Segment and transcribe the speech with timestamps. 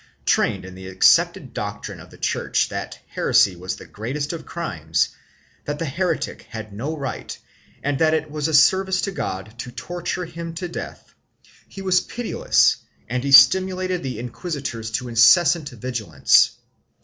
[0.25, 5.09] Trained in the accepted doctrine of the Church that heresy was the greatest of crimes,
[5.65, 7.37] that the heretic had no rights
[7.83, 11.13] and that it was a service to God to torture him to death,
[11.69, 12.77] he was pitiless
[13.07, 16.57] and he stimulated the inquisitors to incessant vigilance.